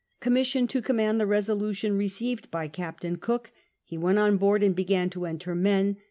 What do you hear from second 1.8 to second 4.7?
received by Captain Cook. He went on board